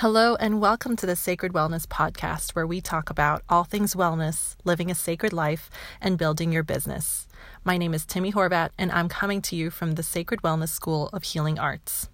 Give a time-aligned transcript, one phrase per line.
[0.00, 4.54] Hello, and welcome to the Sacred Wellness Podcast, where we talk about all things wellness,
[4.62, 5.68] living a sacred life,
[6.00, 7.26] and building your business.
[7.64, 11.08] My name is Timmie Horvath, and I'm coming to you from the Sacred Wellness School
[11.12, 12.08] of Healing Arts.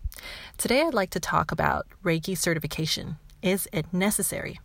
[0.57, 3.19] Today, I'd like to talk about Reiki certification.
[3.43, 4.61] Is it necessary?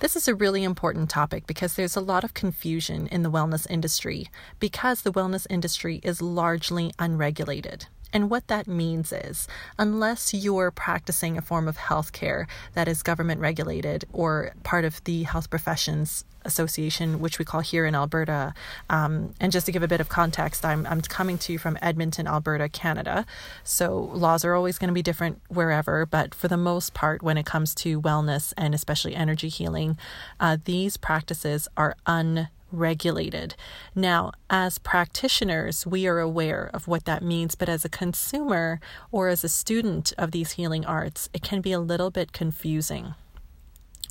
[0.00, 3.70] This is a really important topic because there's a lot of confusion in the wellness
[3.70, 4.28] industry
[4.58, 7.88] because the wellness industry is largely unregulated.
[8.14, 13.40] And what that means is, unless you're practicing a form of healthcare that is government
[13.40, 18.54] regulated or part of the Health Professions Association, which we call here in Alberta,
[18.88, 21.76] um, and just to give a bit of context, I'm, I'm coming to you from
[21.82, 23.26] Edmonton, Alberta, Canada.
[23.64, 27.36] So laws are always going to be different wherever, but for the most part, when
[27.36, 29.98] it comes to wellness and especially energy healing,
[30.38, 33.54] uh, these practices are un regulated.
[33.94, 39.28] Now, as practitioners, we are aware of what that means, but as a consumer or
[39.28, 43.14] as a student of these healing arts, it can be a little bit confusing.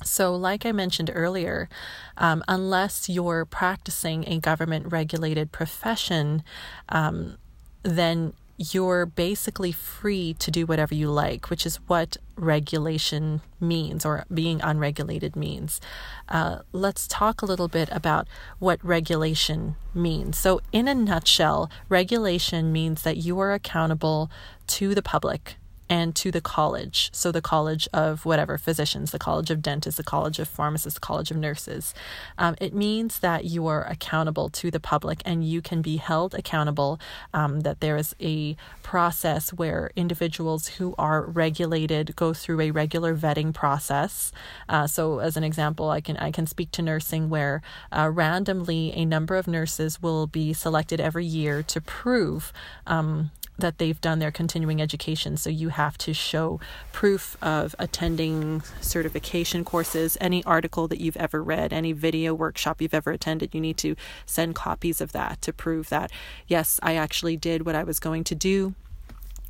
[0.02, 1.68] So, like I mentioned earlier,
[2.16, 6.42] um, unless you're practicing a government regulated profession,
[6.88, 7.38] um,
[7.82, 14.24] then you're basically free to do whatever you like, which is what regulation means or
[14.32, 15.80] being unregulated means.
[16.28, 20.38] Uh, let's talk a little bit about what regulation means.
[20.38, 24.30] So, in a nutshell, regulation means that you are accountable
[24.68, 25.56] to the public
[25.88, 27.10] and to the college.
[27.12, 31.04] So, the College of whatever physicians, the College of Dentists, the College of Pharmacists, the
[31.04, 31.94] College of Nurses.
[32.38, 36.34] Um, it means that you are accountable to the public and you can be held
[36.34, 36.98] accountable,
[37.32, 43.16] um, that there is a process where individuals who are regulated go through a regular
[43.16, 44.32] vetting process.
[44.68, 48.92] Uh, so, as an example, I can, I can speak to nursing where uh, randomly
[48.94, 52.52] a number of nurses will be selected every year to prove.
[52.86, 55.36] Um, that they've done their continuing education.
[55.36, 56.60] So you have to show
[56.92, 62.94] proof of attending certification courses, any article that you've ever read, any video workshop you've
[62.94, 63.54] ever attended.
[63.54, 63.94] You need to
[64.26, 66.10] send copies of that to prove that,
[66.48, 68.74] yes, I actually did what I was going to do.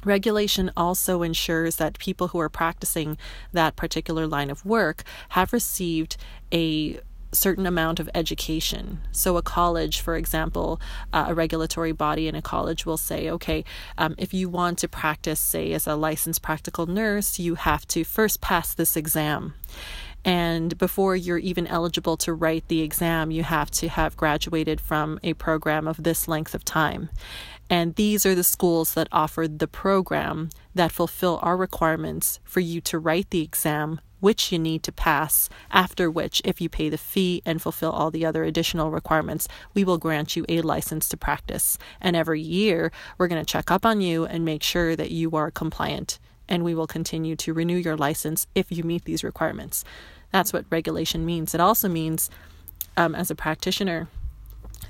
[0.04, 3.16] Regulation also ensures that people who are practicing
[3.53, 6.19] that particular line of work have received
[6.53, 7.00] a
[7.34, 9.00] certain amount of education.
[9.12, 10.80] So, a college, for example,
[11.12, 13.64] uh, a regulatory body in a college will say, okay,
[13.98, 18.04] um, if you want to practice, say, as a licensed practical nurse, you have to
[18.04, 19.54] first pass this exam.
[20.24, 25.20] And before you're even eligible to write the exam, you have to have graduated from
[25.22, 27.10] a program of this length of time.
[27.70, 32.80] And these are the schools that offer the program that fulfill our requirements for you
[32.82, 36.97] to write the exam which you need to pass, after which, if you pay the
[36.97, 41.16] fee and fulfill all the other additional requirements, we will grant you a license to
[41.16, 41.76] practice.
[42.00, 45.32] And every year, we're going to check up on you and make sure that you
[45.32, 46.19] are compliant.
[46.48, 49.84] And we will continue to renew your license if you meet these requirements.
[50.32, 51.54] That's what regulation means.
[51.54, 52.31] It also means,
[52.96, 54.08] um, as a practitioner,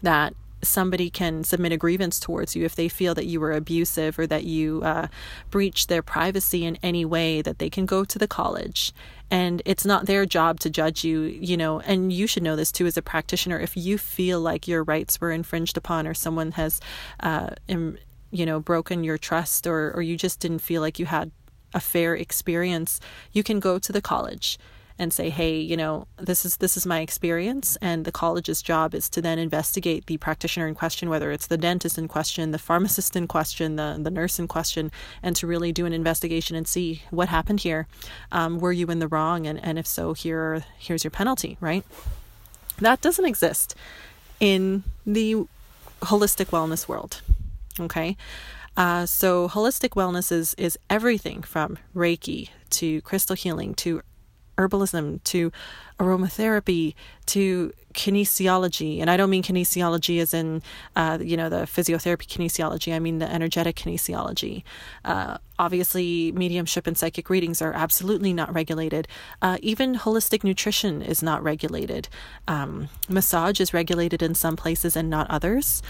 [0.00, 0.32] that
[0.68, 4.26] somebody can submit a grievance towards you if they feel that you were abusive or
[4.26, 5.08] that you uh,
[5.50, 8.92] breached their privacy in any way, that they can go to the college.
[9.30, 12.70] And it's not their job to judge you, you know, and you should know this
[12.70, 13.58] too as a practitioner.
[13.58, 16.80] If you feel like your rights were infringed upon or someone has,
[17.20, 17.98] uh, Im,
[18.30, 21.30] you know, broken your trust or, or you just didn't feel like you had
[21.72, 23.00] a fair experience,
[23.32, 24.58] you can go to the college
[24.98, 28.94] and say hey you know this is this is my experience and the college's job
[28.94, 32.58] is to then investigate the practitioner in question whether it's the dentist in question the
[32.58, 34.90] pharmacist in question the, the nurse in question
[35.22, 37.86] and to really do an investigation and see what happened here.
[38.30, 39.46] Um, were you in the wrong?
[39.46, 41.84] And, and if so here here's your penalty right?
[42.78, 43.74] That doesn't exist
[44.40, 45.46] in the
[46.02, 47.20] holistic wellness world
[47.80, 48.16] okay?
[48.76, 54.02] Uh, so holistic wellness is is everything from Reiki to crystal healing to
[54.56, 55.52] herbalism to
[55.98, 56.94] aromatherapy
[57.26, 59.00] to kinesiology.
[59.00, 60.62] And i don't mean kinesiology as in
[60.96, 62.92] uh, you know the physiotherapy kinesiology.
[62.92, 64.64] I mean the energetic kinesiology.
[65.04, 69.06] Uh, obviously mediumship and psychic readings are absolutely not regulated.
[69.40, 72.08] Uh, even holistic nutrition is not regulated.
[72.48, 75.80] Um, massage is regulated in some places and not others.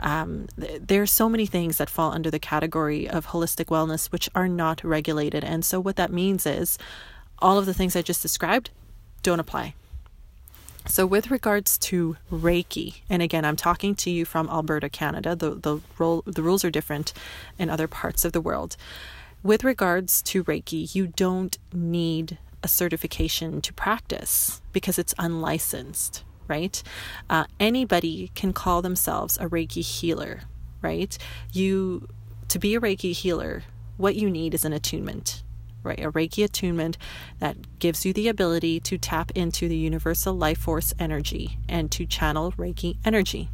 [0.00, 4.12] Um, th- there are so many things that fall under the category of holistic wellness
[4.12, 5.44] which are not regulated.
[5.44, 6.76] And so what that means is
[7.38, 8.70] all of the things I just described
[9.22, 9.74] don't apply.
[10.86, 15.34] So, with regards to Reiki, and again, I'm talking to you from Alberta, Canada.
[15.34, 17.14] The the role the rules are different
[17.58, 18.76] in other parts of the world.
[19.42, 26.82] With regards to Reiki, you don't need a certification to practice because it's unlicensed, right?
[27.30, 30.40] Uh, anybody can call themselves a Reiki healer,
[30.82, 31.16] right?
[31.52, 32.08] You
[32.48, 33.64] to be a Reiki healer,
[33.96, 35.43] what you need is an attunement?
[35.92, 36.96] A Reiki attunement
[37.38, 42.06] that gives you the ability to tap into the universal life force energy and to
[42.06, 43.48] channel Reiki energy.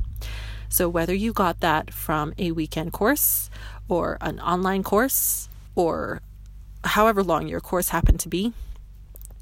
[0.69, 3.51] So, whether you got that from a weekend course
[3.89, 6.23] or an online course or
[6.85, 8.53] however long your course happened to be,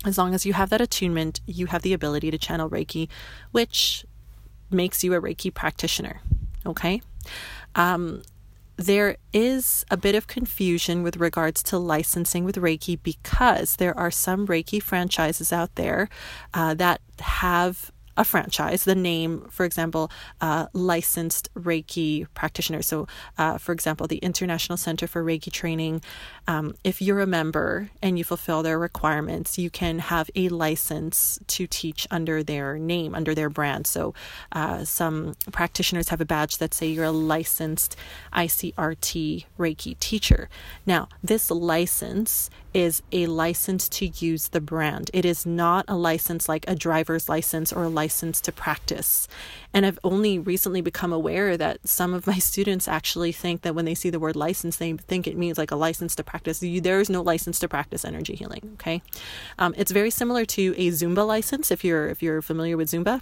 [0.05, 3.09] as long as you have that attunement, you have the ability to channel Reiki,
[3.51, 4.07] which
[4.71, 6.21] makes you a Reiki practitioner.
[6.65, 7.03] Okay?
[7.75, 8.23] Um,
[8.79, 14.11] there is a bit of confusion with regards to licensing with Reiki because there are
[14.11, 16.09] some Reiki franchises out there
[16.55, 20.11] uh, that have a franchise, the name, for example,
[20.41, 22.83] uh, licensed Reiki practitioner.
[22.83, 23.07] So,
[23.39, 26.03] uh, for example, the International Center for Reiki Training,
[26.49, 31.39] um, if you're a member and you fulfill their requirements, you can have a license
[31.47, 33.87] to teach under their name, under their brand.
[33.87, 34.15] So,
[34.51, 37.95] uh, some practitioners have a badge that say you're a licensed
[38.33, 40.49] ICRT Reiki teacher.
[40.85, 45.11] Now, this license is a license to use the brand.
[45.13, 49.27] It is not a license like a driver's license or a license to practice.
[49.75, 53.85] And I've only recently become aware that some of my students actually think that when
[53.85, 56.61] they see the word license, they think it means like a license to practice.
[56.61, 58.71] There is no license to practice energy healing.
[58.75, 59.03] Okay,
[59.59, 63.21] um, it's very similar to a Zumba license if you're if you're familiar with Zumba.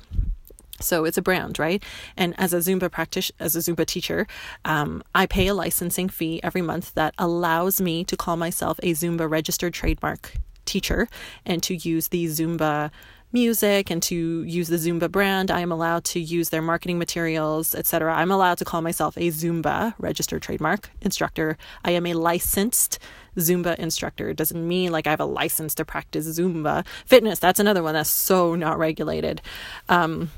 [0.81, 1.82] So it's a brand, right?
[2.17, 4.26] And as a Zumba practice, as a Zumba teacher,
[4.64, 8.93] um, I pay a licensing fee every month that allows me to call myself a
[8.93, 10.34] Zumba registered trademark
[10.64, 11.08] teacher
[11.44, 12.90] and to use the Zumba
[13.32, 15.50] music and to use the Zumba brand.
[15.50, 18.14] I am allowed to use their marketing materials, etc.
[18.14, 21.58] I'm allowed to call myself a Zumba registered trademark instructor.
[21.84, 22.99] I am a licensed
[23.37, 24.31] Zumba instructor.
[24.31, 26.87] It doesn't mean like I have a license to practice Zumba.
[27.05, 29.43] Fitness, that's another one that's so not regulated.
[29.88, 30.31] Um,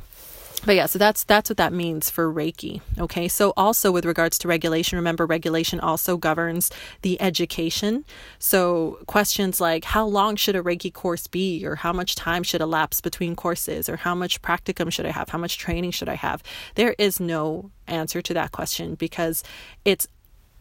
[0.64, 3.28] but yeah so that's that's what that means for reiki okay?
[3.28, 6.70] So also with regards to regulation remember regulation also governs
[7.02, 8.04] the education.
[8.38, 11.64] So questions like how long should a reiki course be?
[11.64, 13.88] Or how much time should elapse between courses?
[13.88, 15.28] Or how much practicum should i have?
[15.28, 16.42] How much training should i have?
[16.74, 19.42] There is no answer to that question because
[19.84, 20.06] it's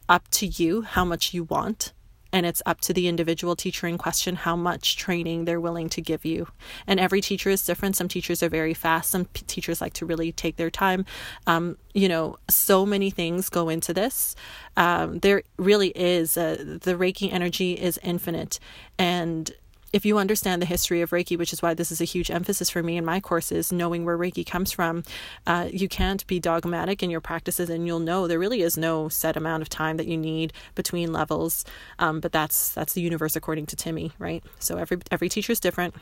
[0.10, 1.94] up to you how much you want
[2.32, 6.02] and it's up to the individual teacher in question how much training they're willing to
[6.02, 6.48] give you.
[6.86, 7.96] And every teacher is different.
[7.96, 11.06] Some teachers are very fast, some p- teachers like to really take their time.
[11.46, 14.36] Um, you know, so many things go into this.
[14.76, 18.60] Um, there really is, a, the Reiki energy is infinite.
[19.00, 19.52] And
[19.94, 22.70] if you understand the history of Reiki, which is why this is a huge emphasis
[22.70, 25.04] for me in my courses, knowing where Reiki comes from,
[25.46, 29.10] uh, you can't be dogmatic in your practices, and you'll know there really is no
[29.10, 31.64] set amount of time that you need between levels.
[32.00, 34.44] Um, but that's that's the universe according to Timmie, right?
[34.60, 35.96] So every every teacher is different.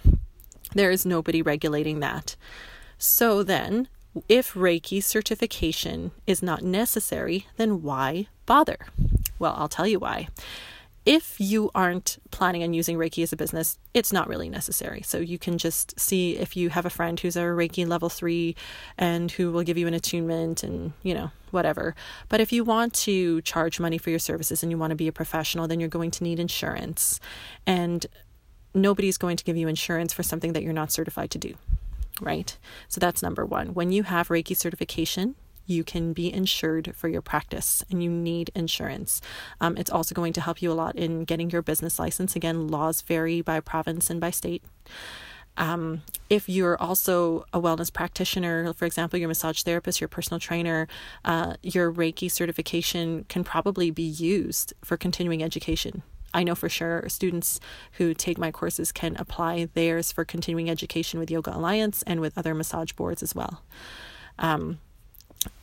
[0.74, 2.36] There is nobody regulating that.
[2.98, 3.88] So then,
[4.28, 8.88] if Reiki certification is not necessary, then why bother?
[9.38, 10.30] Well, I'll tell you why
[11.06, 15.04] if you aren't planning on using Reiki as a business, it's not really necessary.
[15.04, 18.56] So you can just see if you have a friend who's a Reiki level three
[18.98, 21.96] and who will give you an attunement and, you know, whatever.
[22.28, 25.08] But if you want to charge money for your services and you want to be
[25.08, 27.20] a professional, then you're going to need insurance.
[27.68, 28.06] And
[28.74, 31.54] nobody's going to give you insurance for something that you're not certified to do.
[32.20, 32.58] Right?
[32.88, 33.76] So that's number one.
[33.76, 38.52] When you have Reiki certification, you can be insured for your practice and you need
[38.56, 39.22] insurance.
[39.62, 42.36] Um, it's also going to help you a lot in getting your business license.
[42.36, 44.64] Again, laws vary by province and by state.
[45.58, 50.88] Um, if you're also a wellness practitioner, for example, your massage therapist, your personal trainer,
[51.24, 56.04] uh, your Reiki certification can probably be used for continuing education.
[56.34, 57.62] I know for sure students
[57.94, 62.38] who take my courses can apply theirs for continuing education with Yoga Alliance and with
[62.38, 63.62] other massage boards as well.
[64.38, 64.80] Um,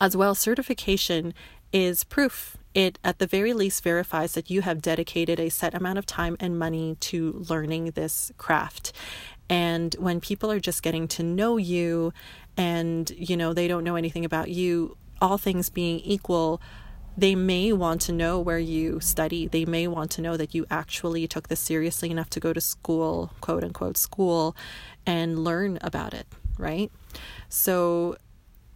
[0.01, 1.35] as well, certification
[1.73, 2.57] is proof.
[2.75, 6.37] It, at the very least, verifies that you have dedicated a set amount of time
[6.41, 8.93] and money to learning this craft.
[9.49, 12.15] And when people are just getting to know you
[12.57, 16.63] and, you know, they don't know anything about you, all things being equal,
[17.17, 19.47] they may want to know where you study.
[19.47, 22.61] They may want to know that you actually took this seriously enough to go to
[22.61, 24.57] school, quote unquote, school,
[25.05, 26.91] and learn about it, right?
[27.51, 28.17] So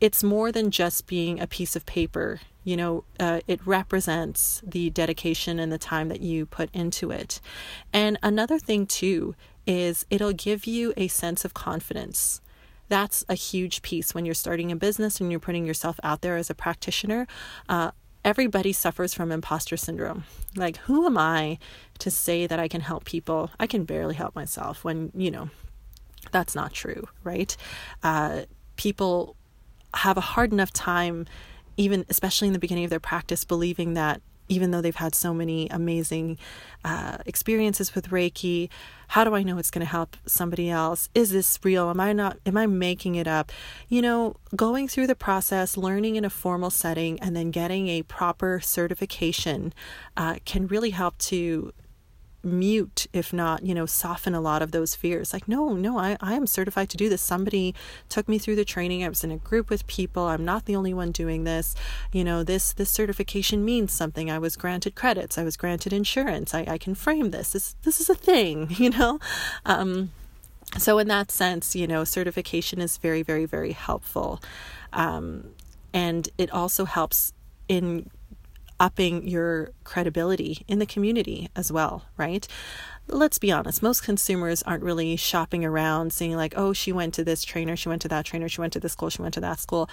[0.00, 2.41] it's more than just being a piece of paper.
[2.65, 7.41] You know, uh, it represents the dedication and the time that you put into it.
[7.93, 9.37] And another thing, too,
[9.67, 12.41] is it'll give you a sense of confidence.
[12.88, 16.37] That's a huge piece when you're starting a business and you're putting yourself out there
[16.37, 17.26] as a practitioner.
[17.69, 17.93] Uh,
[18.25, 20.25] everybody suffers from imposter syndrome.
[20.57, 21.59] Like, who am I
[22.00, 23.50] to say that I can help people?
[23.61, 25.50] I can barely help myself when, you know,
[26.33, 27.57] that's not true, right?
[28.03, 28.43] Uh,
[28.76, 29.36] people
[29.97, 31.26] have a hard enough time
[31.76, 35.35] even especially in the beginning of their practice believing that even though they've had so
[35.35, 36.38] many amazing
[36.85, 38.69] uh, experiences with Reiki.
[39.09, 41.09] How do I know it's going to help somebody else?
[41.15, 41.91] Is this real?
[41.91, 42.38] Am I not?
[42.47, 43.50] Am I making it up?
[43.88, 48.03] You know, going through the process, learning in a formal setting, and then getting a
[48.03, 49.73] proper certification
[50.17, 51.73] uh, can really help to
[52.47, 55.33] mute if not you know soften a lot of those fears.
[55.33, 57.21] Like no no I, I am certified to do this.
[57.21, 57.75] Somebody
[58.09, 59.05] took me through the training.
[59.05, 60.25] I was in a group with people.
[60.25, 61.75] I'm not the only one doing this.
[62.12, 64.31] You know this this certification means something.
[64.31, 65.37] I was granted credits.
[65.37, 66.55] I was granted insurance.
[66.55, 67.53] I, I can frame this.
[67.53, 69.19] This this is a thing you know?
[69.65, 70.12] Um,
[70.79, 74.41] so in that sense you know certification is very very very helpful.
[74.93, 75.50] Um,
[75.93, 77.33] and it also helps
[77.69, 78.11] in
[78.78, 82.47] upping your credibility in the community as well, right?
[83.09, 87.25] Let's be honest, most consumers aren't really shopping around seeing, like, oh, she went to
[87.25, 89.40] this trainer, she went to that trainer, she went to this school, she went to
[89.40, 89.88] that school.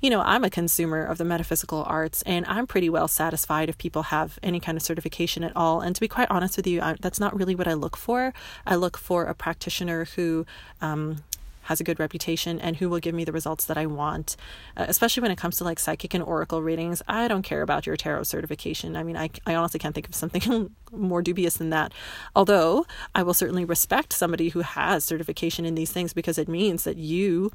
[0.00, 3.76] You know, I'm a consumer of the metaphysical arts and I'm pretty well satisfied if
[3.76, 5.80] people have any kind of certification at all.
[5.80, 8.32] And to be quite honest with you, I, that's not really what I look for.
[8.66, 10.46] I look for a practitioner who
[10.80, 11.24] um,
[11.70, 14.36] has a good reputation and who will give me the results that I want.
[14.76, 17.86] Uh, especially when it comes to like psychic and oracle readings, I don't care about
[17.86, 18.96] your tarot certification.
[18.96, 21.92] I mean, I, I honestly can't think of something more dubious than that.
[22.34, 26.82] Although I will certainly respect somebody who has certification in these things because it means
[26.82, 27.52] that you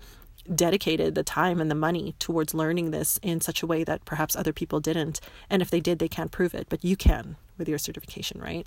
[0.54, 4.34] dedicated the time and the money towards learning this in such a way that perhaps
[4.34, 5.20] other people didn't.
[5.50, 8.66] And if they did, they can't prove it, but you can with your certification, right?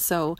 [0.00, 0.36] So,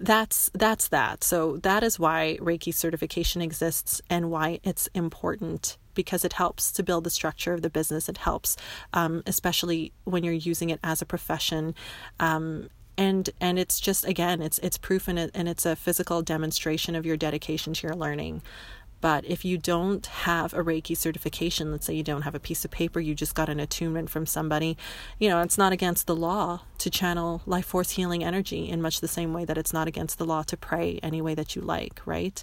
[0.00, 1.22] that's that's that.
[1.22, 6.82] So that is why Reiki certification exists and why it's important because it helps to
[6.82, 8.08] build the structure of the business.
[8.08, 8.56] It helps,
[8.92, 11.74] um, especially when you're using it as a profession.
[12.18, 16.22] Um, and and it's just again it's it's proof and it and it's a physical
[16.22, 18.40] demonstration of your dedication to your learning
[19.04, 22.64] but if you don't have a Reiki certification, let's say you don't have a piece
[22.64, 24.78] of paper, you just got an attunement from somebody,
[25.18, 29.02] you know, it's not against the law to channel life force healing energy in much
[29.02, 31.60] the same way that it's not against the law to pray any way that you
[31.60, 32.42] like, right?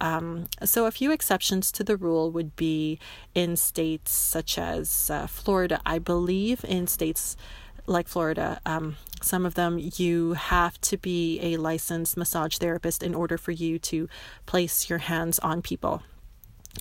[0.00, 3.00] Um, so, a few exceptions to the rule would be
[3.34, 7.36] in states such as uh, Florida, I believe, in states
[7.86, 13.14] like Florida, um, some of them you have to be a licensed massage therapist in
[13.14, 14.08] order for you to
[14.44, 16.02] place your hands on people.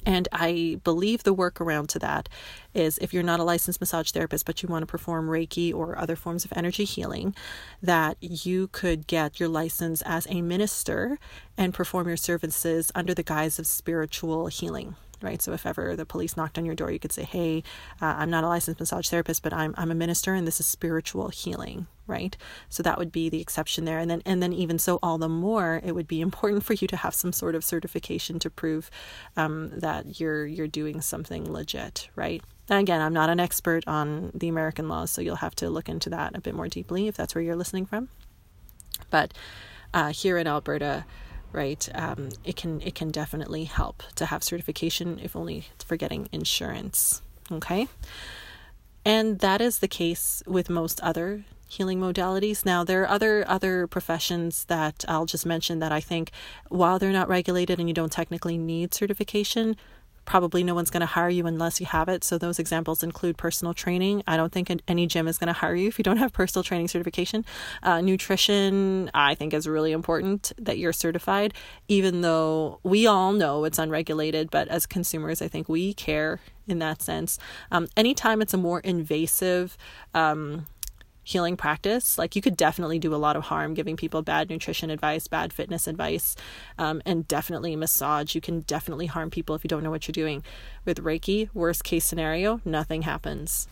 [0.05, 2.27] And I believe the workaround to that
[2.73, 5.97] is if you're not a licensed massage therapist, but you want to perform Reiki or
[5.97, 7.33] other forms of energy healing,
[7.81, 11.17] that you could get your license as a minister
[11.57, 15.41] and perform your services under the guise of spiritual healing right?
[15.41, 17.63] So if ever the police knocked on your door, you could say, "Hey,
[18.01, 20.65] uh, I'm not a licensed massage therapist, but I'm I'm a minister, and this is
[20.65, 22.37] spiritual healing." Right,
[22.69, 25.29] so that would be the exception there, and then and then even so, all the
[25.29, 28.91] more it would be important for you to have some sort of certification to prove
[29.35, 32.43] um, that you're you're doing something legit, right?
[32.69, 36.09] Again, I'm not an expert on the American laws, so you'll have to look into
[36.09, 38.09] that a bit more deeply if that's where you're listening from.
[39.09, 39.33] But
[39.93, 41.05] uh, here in Alberta,
[41.55, 41.87] right?
[41.95, 47.21] Um, it can it can definitely help to have certification, if only for getting insurance.
[47.51, 47.87] Okay,
[49.03, 52.65] and that is the case with most other healing modalities.
[52.65, 56.31] Now there are other other professions that I'll just mention that I think
[56.69, 59.75] while they're not regulated and you don't technically need certification,
[60.25, 62.23] probably no one's going to hire you unless you have it.
[62.23, 64.23] So those examples include personal training.
[64.27, 66.63] I don't think any gym is going to hire you if you don't have personal
[66.63, 67.45] training certification.
[67.83, 71.53] Uh, nutrition, I think, is really important that you're certified,
[71.87, 74.51] even though we all know it's unregulated.
[74.51, 77.37] But as consumers, I think we care in that sense.
[77.71, 79.77] Um, anytime it's a more invasive
[80.13, 80.65] um,
[81.25, 82.17] healing practice.
[82.17, 85.51] Like you could definitely do a lot of harm giving people bad nutrition advice, bad
[85.51, 86.35] fitness advice,
[86.77, 88.35] um, and definitely massage.
[88.35, 90.43] You can definitely harm people if you don't know what you're doing.
[90.85, 93.67] With Reiki, worst case scenario, nothing happens.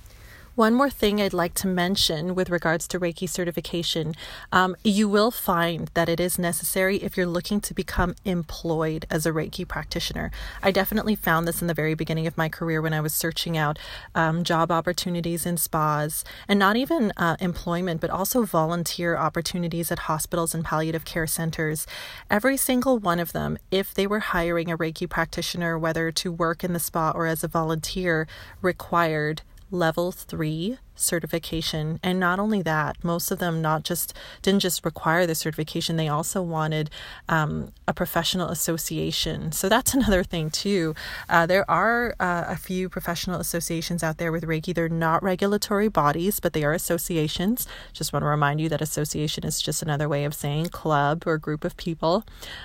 [0.55, 4.13] One more thing I'd like to mention with regards to Reiki certification
[4.51, 9.25] um, you will find that it is necessary if you're looking to become employed as
[9.25, 10.29] a Reiki practitioner.
[10.61, 13.57] I definitely found this in the very beginning of my career when I was searching
[13.57, 13.79] out
[14.13, 19.99] um, job opportunities in spas and not even uh, employment, but also volunteer opportunities at
[20.05, 21.87] hospitals and palliative care centers.
[22.29, 26.63] Every single one of them, if they were hiring a Reiki practitioner, whether to work
[26.63, 28.27] in the spa or as a volunteer,
[28.61, 29.41] required
[29.73, 31.99] level three certification.
[32.03, 36.07] And not only that most of them not just didn't just require the certification they
[36.07, 36.91] also wanted
[37.27, 39.51] um, a professional association.
[39.51, 40.93] So that's another thing too.
[41.27, 44.73] Uh, there are uh, a few professional associations out there with reiki.
[44.73, 47.67] They're not regulatory bodies but they are associations.
[47.91, 51.37] Just want to remind you that association is just another way of saying club or
[51.37, 52.23] group of people.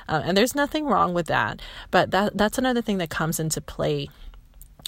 [0.08, 1.60] Uh, and there's nothing wrong with that.
[1.90, 4.10] But that that's another thing that comes into play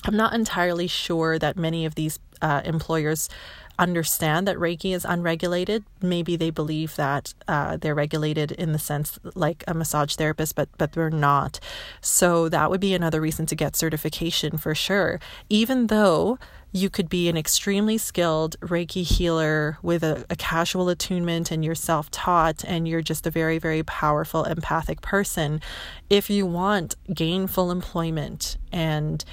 [0.05, 3.29] I'm not entirely sure that many of these uh, employers
[3.79, 5.85] understand that Reiki is unregulated.
[6.03, 10.69] Maybe they believe that uh, they're regulated in the sense like a massage therapist, but
[10.77, 11.59] but they're not.
[12.01, 15.19] So that would be another reason to get certification for sure.
[15.49, 16.39] Even though
[16.73, 21.75] you could be an extremely skilled Reiki healer with a, a casual attunement and you're
[21.75, 25.61] self taught and you're just a very, very powerful empathic person.
[26.09, 29.25] If you want gainful employment and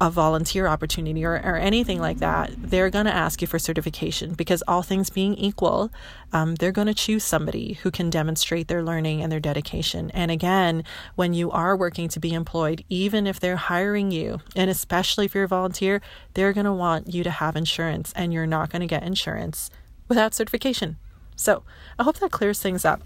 [0.00, 4.34] a volunteer opportunity or, or anything like that, they're going to ask you for certification
[4.34, 5.90] because, all things being equal,
[6.32, 10.10] um, they're going to choose somebody who can demonstrate their learning and their dedication.
[10.12, 10.84] And again,
[11.16, 15.34] when you are working to be employed, even if they're hiring you, and especially if
[15.34, 16.00] you're a volunteer,
[16.34, 19.70] they're going to want you to have insurance, and you're not going to get insurance
[20.06, 20.96] without certification.
[21.34, 21.62] So,
[21.98, 23.02] I hope that clears things up.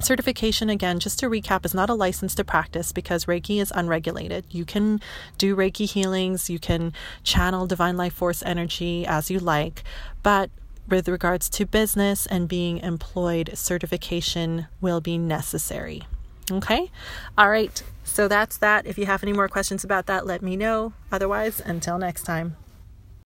[0.00, 4.44] Certification, again, just to recap, is not a license to practice because Reiki is unregulated.
[4.50, 5.00] You can
[5.38, 6.92] do Reiki healings, you can
[7.22, 9.84] channel divine life force energy as you like,
[10.22, 10.50] but
[10.88, 16.02] with regards to business and being employed, certification will be necessary.
[16.50, 16.90] Okay?
[17.38, 17.82] All right.
[18.02, 18.86] So that's that.
[18.86, 20.92] If you have any more questions about that, let me know.
[21.12, 22.56] Otherwise, until next time.